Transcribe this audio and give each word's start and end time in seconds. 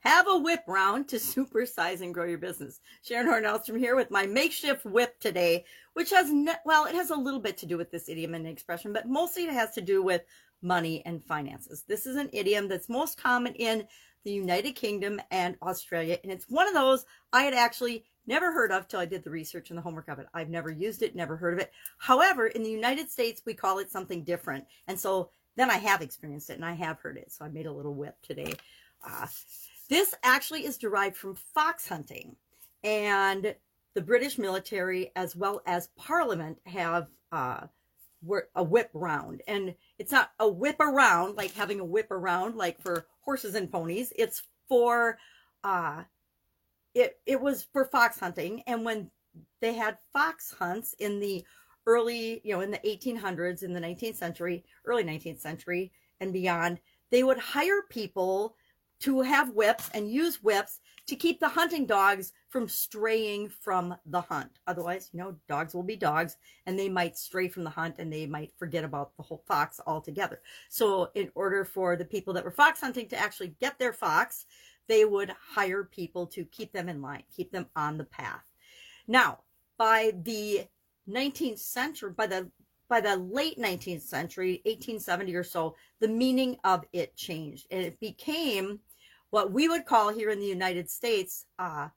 have 0.00 0.26
a 0.28 0.38
whip 0.38 0.62
round 0.66 1.08
to 1.08 1.16
supersize 1.18 2.00
and 2.00 2.14
grow 2.14 2.24
your 2.24 2.38
business. 2.38 2.80
Sharon 3.02 3.26
Hornellstrom 3.26 3.78
here 3.78 3.96
with 3.96 4.10
my 4.10 4.26
makeshift 4.26 4.84
whip 4.84 5.18
today, 5.20 5.64
which 5.94 6.10
has, 6.10 6.30
well, 6.64 6.86
it 6.86 6.94
has 6.94 7.10
a 7.10 7.16
little 7.16 7.40
bit 7.40 7.58
to 7.58 7.66
do 7.66 7.76
with 7.76 7.90
this 7.90 8.08
idiom 8.08 8.34
and 8.34 8.46
expression, 8.46 8.92
but 8.92 9.08
mostly 9.08 9.44
it 9.44 9.52
has 9.52 9.72
to 9.72 9.80
do 9.80 10.02
with 10.02 10.22
money 10.62 11.02
and 11.06 11.24
finances. 11.24 11.84
This 11.86 12.06
is 12.06 12.16
an 12.16 12.30
idiom 12.32 12.68
that's 12.68 12.88
most 12.88 13.16
common 13.20 13.54
in 13.54 13.86
the 14.24 14.32
United 14.32 14.72
Kingdom 14.72 15.20
and 15.30 15.56
Australia, 15.62 16.18
and 16.22 16.30
it's 16.30 16.44
one 16.48 16.68
of 16.68 16.74
those 16.74 17.06
I 17.32 17.42
had 17.42 17.54
actually 17.54 18.04
never 18.26 18.52
heard 18.52 18.70
of 18.70 18.86
till 18.86 19.00
I 19.00 19.06
did 19.06 19.24
the 19.24 19.30
research 19.30 19.70
and 19.70 19.78
the 19.78 19.82
homework 19.82 20.08
of 20.08 20.18
it. 20.18 20.26
I've 20.34 20.50
never 20.50 20.70
used 20.70 21.00
it, 21.00 21.16
never 21.16 21.38
heard 21.38 21.54
of 21.54 21.60
it. 21.60 21.72
However, 21.96 22.46
in 22.46 22.62
the 22.62 22.70
United 22.70 23.10
States, 23.10 23.40
we 23.46 23.54
call 23.54 23.78
it 23.78 23.90
something 23.90 24.22
different, 24.22 24.66
and 24.86 25.00
so 25.00 25.30
then 25.56 25.70
I 25.70 25.78
have 25.78 26.00
experienced 26.00 26.50
it 26.50 26.54
and 26.54 26.64
I 26.64 26.72
have 26.72 27.00
heard 27.00 27.16
it. 27.16 27.32
So 27.32 27.44
I 27.44 27.48
made 27.48 27.66
a 27.66 27.72
little 27.72 27.94
whip 27.94 28.16
today. 28.22 28.54
Uh, 29.06 29.26
this 29.90 30.14
actually 30.22 30.64
is 30.64 30.78
derived 30.78 31.16
from 31.16 31.34
fox 31.34 31.86
hunting. 31.86 32.36
And 32.82 33.54
the 33.94 34.00
British 34.00 34.38
military, 34.38 35.10
as 35.16 35.36
well 35.36 35.60
as 35.66 35.88
Parliament, 35.98 36.58
have 36.64 37.08
uh, 37.32 37.66
a 38.54 38.62
whip 38.62 38.88
round. 38.94 39.42
And 39.48 39.74
it's 39.98 40.12
not 40.12 40.30
a 40.38 40.48
whip 40.48 40.80
around, 40.80 41.36
like 41.36 41.52
having 41.52 41.80
a 41.80 41.84
whip 41.84 42.10
around, 42.10 42.56
like 42.56 42.80
for 42.80 43.04
horses 43.20 43.56
and 43.56 43.70
ponies. 43.70 44.12
It's 44.16 44.44
for, 44.68 45.18
uh, 45.64 46.04
it, 46.94 47.18
it 47.26 47.40
was 47.40 47.66
for 47.72 47.84
fox 47.84 48.18
hunting. 48.18 48.62
And 48.68 48.84
when 48.84 49.10
they 49.60 49.74
had 49.74 49.98
fox 50.12 50.54
hunts 50.56 50.94
in 51.00 51.18
the 51.18 51.44
early, 51.86 52.40
you 52.44 52.54
know, 52.54 52.60
in 52.60 52.70
the 52.70 52.78
1800s, 52.78 53.64
in 53.64 53.72
the 53.72 53.80
19th 53.80 54.16
century, 54.16 54.64
early 54.84 55.02
19th 55.02 55.40
century 55.40 55.90
and 56.20 56.32
beyond, 56.32 56.78
they 57.10 57.24
would 57.24 57.38
hire 57.38 57.82
people 57.90 58.54
to 59.00 59.22
have 59.22 59.54
whips 59.54 59.90
and 59.94 60.10
use 60.10 60.42
whips 60.42 60.80
to 61.06 61.16
keep 61.16 61.40
the 61.40 61.48
hunting 61.48 61.86
dogs 61.86 62.32
from 62.48 62.68
straying 62.68 63.48
from 63.48 63.96
the 64.06 64.20
hunt. 64.20 64.58
Otherwise, 64.66 65.10
you 65.12 65.18
know, 65.18 65.34
dogs 65.48 65.74
will 65.74 65.82
be 65.82 65.96
dogs 65.96 66.36
and 66.66 66.78
they 66.78 66.88
might 66.88 67.16
stray 67.16 67.48
from 67.48 67.64
the 67.64 67.70
hunt 67.70 67.96
and 67.98 68.12
they 68.12 68.26
might 68.26 68.52
forget 68.58 68.84
about 68.84 69.16
the 69.16 69.22
whole 69.22 69.42
fox 69.46 69.80
altogether. 69.86 70.40
So, 70.68 71.10
in 71.14 71.30
order 71.34 71.64
for 71.64 71.96
the 71.96 72.04
people 72.04 72.34
that 72.34 72.44
were 72.44 72.50
fox 72.50 72.80
hunting 72.80 73.08
to 73.08 73.18
actually 73.18 73.54
get 73.60 73.78
their 73.78 73.92
fox, 73.92 74.46
they 74.86 75.04
would 75.04 75.32
hire 75.54 75.84
people 75.84 76.26
to 76.28 76.44
keep 76.44 76.72
them 76.72 76.88
in 76.88 77.00
line, 77.00 77.24
keep 77.34 77.50
them 77.52 77.66
on 77.74 77.96
the 77.96 78.04
path. 78.04 78.44
Now, 79.08 79.40
by 79.78 80.12
the 80.22 80.66
19th 81.08 81.58
century, 81.58 82.12
by 82.12 82.26
the 82.26 82.50
by 82.88 83.00
the 83.00 83.16
late 83.16 83.56
19th 83.56 84.02
century, 84.02 84.60
1870 84.64 85.34
or 85.36 85.44
so, 85.44 85.76
the 86.00 86.08
meaning 86.08 86.56
of 86.64 86.84
it 86.92 87.14
changed 87.14 87.68
and 87.70 87.82
it 87.84 88.00
became 88.00 88.80
what 89.30 89.52
we 89.52 89.68
would 89.68 89.86
call 89.86 90.10
here 90.10 90.30
in 90.30 90.40
the 90.40 90.46
United 90.46 90.90
States 90.90 91.46
uh, 91.58 91.88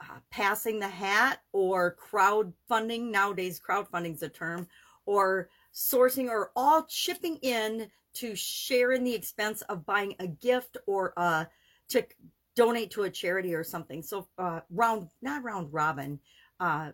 uh, 0.00 0.18
passing 0.30 0.80
the 0.80 0.88
hat 0.88 1.40
or 1.52 1.96
crowdfunding. 1.96 3.10
Nowadays, 3.10 3.60
crowdfunding 3.60 4.14
is 4.14 4.22
a 4.22 4.28
term, 4.28 4.66
or 5.06 5.48
sourcing 5.72 6.28
or 6.28 6.50
all 6.56 6.84
chipping 6.84 7.36
in 7.38 7.90
to 8.14 8.36
share 8.36 8.92
in 8.92 9.04
the 9.04 9.14
expense 9.14 9.62
of 9.62 9.84
buying 9.86 10.14
a 10.18 10.26
gift 10.26 10.76
or 10.86 11.12
uh, 11.16 11.44
to 11.88 12.04
donate 12.54 12.90
to 12.92 13.02
a 13.02 13.10
charity 13.10 13.54
or 13.54 13.64
something. 13.64 14.02
So 14.02 14.28
uh, 14.38 14.60
round, 14.70 15.08
not 15.20 15.42
round 15.42 15.72
robin, 15.72 16.20
uh, 16.60 16.92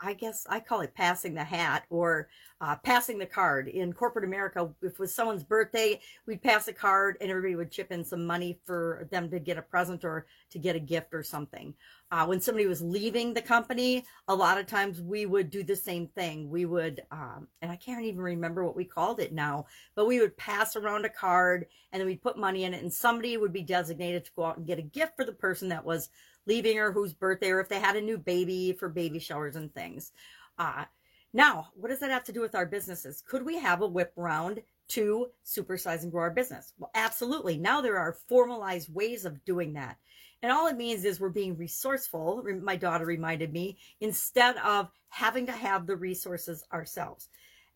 I 0.00 0.14
guess 0.14 0.46
I 0.48 0.60
call 0.60 0.80
it 0.80 0.94
passing 0.94 1.34
the 1.34 1.44
hat 1.44 1.84
or 1.88 2.28
uh, 2.60 2.76
passing 2.76 3.18
the 3.18 3.26
card. 3.26 3.68
In 3.68 3.92
corporate 3.92 4.24
America, 4.24 4.70
if 4.82 4.92
it 4.92 4.98
was 4.98 5.14
someone's 5.14 5.44
birthday, 5.44 6.00
we'd 6.26 6.42
pass 6.42 6.68
a 6.68 6.72
card 6.72 7.16
and 7.20 7.30
everybody 7.30 7.56
would 7.56 7.70
chip 7.70 7.92
in 7.92 8.04
some 8.04 8.26
money 8.26 8.58
for 8.64 9.06
them 9.10 9.30
to 9.30 9.38
get 9.38 9.58
a 9.58 9.62
present 9.62 10.04
or 10.04 10.26
to 10.50 10.58
get 10.58 10.76
a 10.76 10.80
gift 10.80 11.14
or 11.14 11.22
something. 11.22 11.74
Uh, 12.10 12.26
when 12.26 12.40
somebody 12.40 12.66
was 12.66 12.80
leaving 12.80 13.34
the 13.34 13.42
company, 13.42 14.04
a 14.28 14.34
lot 14.34 14.58
of 14.58 14.66
times 14.66 15.00
we 15.00 15.26
would 15.26 15.50
do 15.50 15.62
the 15.62 15.74
same 15.74 16.06
thing. 16.08 16.48
We 16.48 16.64
would, 16.64 17.02
um, 17.10 17.48
and 17.60 17.72
I 17.72 17.76
can't 17.76 18.04
even 18.04 18.20
remember 18.20 18.64
what 18.64 18.76
we 18.76 18.84
called 18.84 19.20
it 19.20 19.32
now, 19.32 19.66
but 19.94 20.06
we 20.06 20.20
would 20.20 20.36
pass 20.36 20.76
around 20.76 21.04
a 21.04 21.08
card 21.08 21.66
and 21.92 22.00
then 22.00 22.06
we'd 22.06 22.22
put 22.22 22.38
money 22.38 22.64
in 22.64 22.74
it 22.74 22.82
and 22.82 22.92
somebody 22.92 23.36
would 23.36 23.52
be 23.52 23.62
designated 23.62 24.24
to 24.24 24.32
go 24.36 24.44
out 24.44 24.58
and 24.58 24.66
get 24.66 24.78
a 24.78 24.82
gift 24.82 25.16
for 25.16 25.24
the 25.24 25.32
person 25.32 25.68
that 25.70 25.84
was 25.84 26.08
leaving 26.46 26.78
or 26.78 26.92
whose 26.92 27.12
birthday 27.12 27.50
or 27.50 27.60
if 27.60 27.68
they 27.68 27.80
had 27.80 27.96
a 27.96 28.00
new 28.00 28.18
baby 28.18 28.72
for 28.72 28.88
baby 28.88 29.18
showers 29.18 29.56
and 29.56 29.72
things. 29.74 30.12
Uh, 30.58 30.84
now, 31.32 31.68
what 31.74 31.88
does 31.88 31.98
that 32.00 32.10
have 32.10 32.24
to 32.24 32.32
do 32.32 32.40
with 32.40 32.54
our 32.54 32.66
businesses? 32.66 33.22
Could 33.26 33.44
we 33.44 33.58
have 33.58 33.82
a 33.82 33.88
whip 33.88 34.12
round 34.16 34.62
to 34.88 35.28
supersize 35.44 36.02
and 36.02 36.12
grow 36.12 36.22
our 36.22 36.30
business? 36.30 36.72
Well, 36.78 36.92
absolutely. 36.94 37.56
Now 37.56 37.80
there 37.80 37.98
are 37.98 38.16
formalized 38.28 38.94
ways 38.94 39.24
of 39.24 39.44
doing 39.44 39.72
that. 39.72 39.96
And 40.42 40.52
all 40.52 40.68
it 40.68 40.76
means 40.76 41.04
is 41.04 41.18
we're 41.18 41.30
being 41.30 41.56
resourceful, 41.56 42.44
my 42.62 42.76
daughter 42.76 43.06
reminded 43.06 43.52
me, 43.52 43.78
instead 44.00 44.56
of 44.58 44.90
having 45.08 45.46
to 45.46 45.52
have 45.52 45.86
the 45.86 45.96
resources 45.96 46.62
ourselves. 46.72 47.28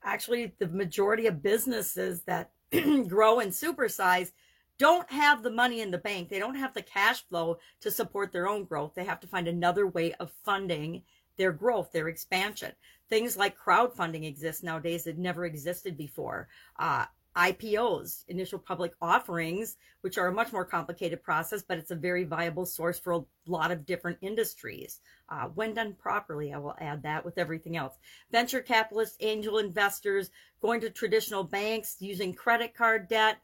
Actually, 0.04 0.52
the 0.58 0.68
majority 0.68 1.26
of 1.26 1.42
businesses 1.42 2.22
that 2.24 2.52
grow 3.08 3.40
and 3.40 3.52
supersize 3.52 4.32
don't 4.78 5.10
have 5.10 5.42
the 5.42 5.50
money 5.50 5.80
in 5.80 5.90
the 5.90 5.98
bank. 5.98 6.28
They 6.28 6.38
don't 6.38 6.54
have 6.54 6.74
the 6.74 6.82
cash 6.82 7.26
flow 7.28 7.58
to 7.80 7.90
support 7.90 8.32
their 8.32 8.48
own 8.48 8.64
growth. 8.64 8.94
They 8.94 9.04
have 9.04 9.20
to 9.20 9.26
find 9.26 9.48
another 9.48 9.86
way 9.86 10.14
of 10.14 10.32
funding 10.44 11.02
their 11.36 11.52
growth, 11.52 11.92
their 11.92 12.08
expansion. 12.08 12.72
Things 13.08 13.36
like 13.36 13.56
crowdfunding 13.56 14.26
exist 14.26 14.62
nowadays 14.62 15.04
that 15.04 15.18
never 15.18 15.46
existed 15.46 15.96
before. 15.96 16.48
Uh, 16.78 17.06
IPOs, 17.36 18.24
initial 18.26 18.58
public 18.58 18.92
offerings, 19.00 19.76
which 20.00 20.18
are 20.18 20.26
a 20.26 20.32
much 20.32 20.52
more 20.52 20.64
complicated 20.64 21.22
process, 21.22 21.62
but 21.62 21.78
it's 21.78 21.92
a 21.92 21.96
very 21.96 22.24
viable 22.24 22.66
source 22.66 22.98
for 22.98 23.12
a 23.12 23.24
lot 23.46 23.70
of 23.70 23.86
different 23.86 24.18
industries. 24.20 25.00
Uh, 25.28 25.44
when 25.54 25.72
done 25.72 25.94
properly, 25.94 26.52
I 26.52 26.58
will 26.58 26.74
add 26.80 27.04
that 27.04 27.24
with 27.24 27.38
everything 27.38 27.76
else. 27.76 27.94
Venture 28.32 28.60
capitalists, 28.60 29.16
angel 29.20 29.58
investors, 29.58 30.30
going 30.60 30.80
to 30.80 30.90
traditional 30.90 31.44
banks, 31.44 31.96
using 32.00 32.34
credit 32.34 32.74
card 32.74 33.08
debt, 33.08 33.38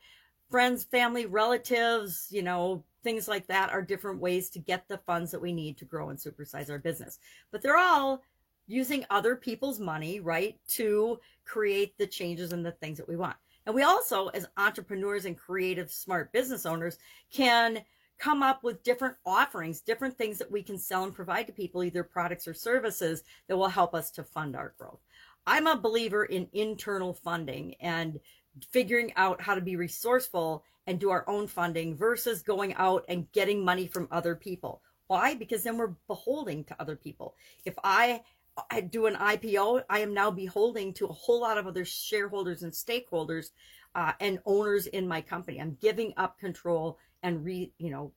friends, 0.50 0.84
family, 0.84 1.26
relatives, 1.26 2.28
you 2.30 2.42
know, 2.42 2.84
things 3.02 3.28
like 3.28 3.46
that 3.46 3.70
are 3.70 3.82
different 3.82 4.20
ways 4.20 4.48
to 4.50 4.58
get 4.58 4.88
the 4.88 4.98
funds 4.98 5.30
that 5.30 5.40
we 5.40 5.52
need 5.52 5.76
to 5.78 5.84
grow 5.84 6.08
and 6.08 6.18
supersize 6.18 6.70
our 6.70 6.78
business. 6.78 7.18
But 7.50 7.62
they're 7.62 7.76
all 7.76 8.22
using 8.66 9.04
other 9.10 9.36
people's 9.36 9.78
money, 9.78 10.20
right, 10.20 10.58
to 10.68 11.20
create 11.44 11.96
the 11.98 12.06
changes 12.06 12.52
and 12.52 12.64
the 12.64 12.72
things 12.72 12.96
that 12.98 13.08
we 13.08 13.16
want. 13.16 13.36
And 13.66 13.74
we 13.74 13.82
also, 13.82 14.28
as 14.28 14.46
entrepreneurs 14.56 15.24
and 15.24 15.36
creative, 15.36 15.90
smart 15.90 16.32
business 16.32 16.66
owners, 16.66 16.98
can 17.30 17.82
come 18.18 18.42
up 18.42 18.62
with 18.62 18.82
different 18.82 19.16
offerings, 19.26 19.80
different 19.80 20.16
things 20.16 20.38
that 20.38 20.50
we 20.50 20.62
can 20.62 20.78
sell 20.78 21.04
and 21.04 21.14
provide 21.14 21.46
to 21.46 21.52
people, 21.52 21.82
either 21.82 22.04
products 22.04 22.46
or 22.46 22.54
services 22.54 23.22
that 23.48 23.56
will 23.56 23.68
help 23.68 23.94
us 23.94 24.10
to 24.12 24.22
fund 24.22 24.54
our 24.54 24.74
growth. 24.78 25.00
I'm 25.46 25.66
a 25.66 25.76
believer 25.76 26.24
in 26.24 26.48
internal 26.52 27.12
funding 27.12 27.74
and 27.80 28.18
figuring 28.70 29.12
out 29.16 29.40
how 29.40 29.54
to 29.54 29.60
be 29.60 29.76
resourceful 29.76 30.64
and 30.86 31.00
do 31.00 31.10
our 31.10 31.28
own 31.28 31.46
funding 31.46 31.96
versus 31.96 32.42
going 32.42 32.74
out 32.74 33.04
and 33.08 33.30
getting 33.32 33.64
money 33.64 33.86
from 33.86 34.08
other 34.10 34.34
people. 34.34 34.82
Why? 35.06 35.34
Because 35.34 35.62
then 35.62 35.78
we're 35.78 35.94
beholding 36.08 36.64
to 36.64 36.76
other 36.80 36.96
people. 36.96 37.34
If 37.64 37.74
I, 37.82 38.22
do 38.90 39.06
an 39.06 39.16
IPO, 39.16 39.82
I 39.90 39.98
am 39.98 40.14
now 40.14 40.30
beholding 40.30 40.92
to 40.94 41.06
a 41.06 41.12
whole 41.12 41.40
lot 41.40 41.58
of 41.58 41.66
other 41.66 41.84
shareholders 41.84 42.62
and 42.62 42.72
stakeholders 42.72 43.50
uh, 43.94 44.12
and 44.20 44.38
owners 44.46 44.86
in 44.86 45.08
my 45.08 45.20
company. 45.20 45.60
I'm 45.60 45.76
giving 45.80 46.14
up 46.16 46.38
control 46.38 46.98
and 47.22 47.44
re, 47.44 47.72
you 47.78 47.90
know, 47.90 48.12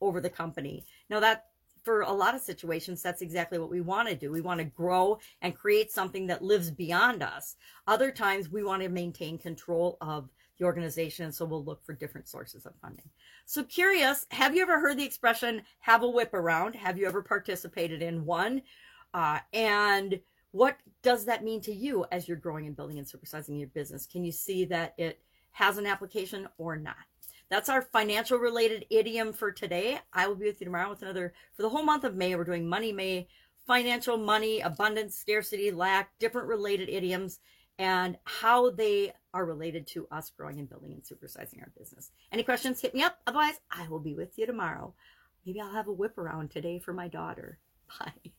over 0.00 0.20
the 0.20 0.30
company. 0.30 0.86
Now 1.10 1.20
that 1.20 1.46
for 1.82 2.02
a 2.02 2.12
lot 2.12 2.34
of 2.34 2.40
situations, 2.40 3.02
that's 3.02 3.22
exactly 3.22 3.58
what 3.58 3.70
we 3.70 3.80
want 3.80 4.08
to 4.08 4.14
do. 4.14 4.30
We 4.30 4.40
want 4.40 4.58
to 4.58 4.64
grow 4.64 5.18
and 5.40 5.54
create 5.54 5.90
something 5.90 6.26
that 6.28 6.42
lives 6.42 6.70
beyond 6.70 7.22
us. 7.22 7.56
Other 7.86 8.10
times, 8.10 8.50
we 8.50 8.62
want 8.62 8.82
to 8.82 8.88
maintain 8.88 9.38
control 9.38 9.98
of 10.00 10.28
the 10.58 10.64
organization, 10.64 11.32
so 11.32 11.44
we'll 11.44 11.64
look 11.64 11.84
for 11.84 11.92
different 11.92 12.28
sources 12.28 12.66
of 12.66 12.74
funding. 12.80 13.08
So, 13.46 13.64
curious, 13.64 14.26
have 14.30 14.54
you 14.54 14.62
ever 14.62 14.78
heard 14.78 14.98
the 14.98 15.04
expression 15.04 15.62
have 15.80 16.02
a 16.02 16.08
whip 16.08 16.34
around? 16.34 16.74
Have 16.76 16.98
you 16.98 17.06
ever 17.06 17.22
participated 17.22 18.02
in 18.02 18.24
one? 18.24 18.62
Uh, 19.12 19.40
and 19.52 20.20
what 20.52 20.76
does 21.02 21.24
that 21.24 21.44
mean 21.44 21.60
to 21.62 21.72
you 21.72 22.04
as 22.12 22.28
you're 22.28 22.36
growing 22.36 22.66
and 22.66 22.76
building 22.76 22.98
and 22.98 23.06
supersizing 23.06 23.58
your 23.58 23.68
business? 23.68 24.06
Can 24.06 24.24
you 24.24 24.32
see 24.32 24.64
that 24.66 24.94
it 24.98 25.20
has 25.50 25.78
an 25.78 25.86
application 25.86 26.46
or 26.58 26.76
not? 26.76 26.96
That's 27.52 27.68
our 27.68 27.82
financial 27.82 28.38
related 28.38 28.86
idiom 28.88 29.34
for 29.34 29.52
today. 29.52 30.00
I 30.10 30.26
will 30.26 30.36
be 30.36 30.46
with 30.46 30.62
you 30.62 30.64
tomorrow 30.64 30.88
with 30.88 31.02
another, 31.02 31.34
for 31.54 31.60
the 31.60 31.68
whole 31.68 31.82
month 31.82 32.02
of 32.02 32.14
May, 32.14 32.34
we're 32.34 32.44
doing 32.44 32.66
Money 32.66 32.92
May, 32.92 33.28
financial, 33.66 34.16
money, 34.16 34.60
abundance, 34.60 35.16
scarcity, 35.16 35.70
lack, 35.70 36.18
different 36.18 36.48
related 36.48 36.88
idioms, 36.88 37.40
and 37.78 38.16
how 38.24 38.70
they 38.70 39.12
are 39.34 39.44
related 39.44 39.86
to 39.88 40.08
us 40.10 40.32
growing 40.34 40.60
and 40.60 40.70
building 40.70 40.94
and 40.94 41.02
supersizing 41.02 41.60
our 41.60 41.70
business. 41.78 42.10
Any 42.32 42.42
questions, 42.42 42.80
hit 42.80 42.94
me 42.94 43.02
up. 43.02 43.18
Otherwise, 43.26 43.60
I 43.70 43.86
will 43.86 44.00
be 44.00 44.14
with 44.14 44.38
you 44.38 44.46
tomorrow. 44.46 44.94
Maybe 45.44 45.60
I'll 45.60 45.72
have 45.72 45.88
a 45.88 45.92
whip 45.92 46.16
around 46.16 46.52
today 46.52 46.78
for 46.78 46.94
my 46.94 47.08
daughter. 47.08 47.58
Bye. 48.00 48.32